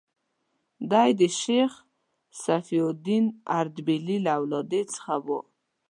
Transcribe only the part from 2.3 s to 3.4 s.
صفي الدین